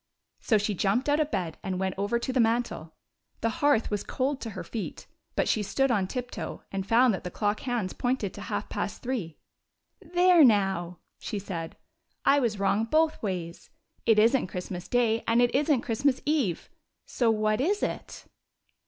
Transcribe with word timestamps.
So 0.39 0.57
she 0.57 0.73
jumped 0.73 1.07
out 1.07 1.19
of 1.19 1.29
bed 1.29 1.59
and 1.61 1.79
went 1.79 1.93
over 1.95 2.17
to 2.17 2.33
the 2.33 2.39
mantel. 2.39 2.95
The 3.41 3.49
hearth 3.61 3.91
was 3.91 4.03
cold 4.03 4.41
to 4.41 4.49
her 4.57 4.63
feet, 4.63 5.05
but 5.35 5.47
she 5.47 5.61
stood 5.61 5.91
on 5.91 6.07
tiptoe, 6.07 6.63
and 6.71 6.87
found 6.87 7.13
that 7.13 7.23
the 7.23 7.29
clock 7.29 7.59
hands 7.59 7.93
pointed 7.93 8.33
to 8.33 8.41
half 8.41 8.67
past 8.67 9.03
three." 9.03 9.37
There, 10.15 10.43
now!" 10.43 10.97
she 11.19 11.37
said, 11.37 11.77
"I 12.25 12.39
was 12.39 12.57
wrong 12.57 12.85
both 12.85 13.21
ways. 13.21 13.69
It 14.07 14.17
is 14.17 14.35
n't 14.35 14.49
Christmas 14.49 14.87
day, 14.87 15.23
and 15.27 15.39
it 15.39 15.53
is 15.53 15.69
n't 15.71 15.83
Christ 15.83 16.03
mas 16.03 16.19
eve! 16.25 16.71
So 17.05 17.29
what 17.29 17.61
is 17.61 17.83
it?" 17.83 18.25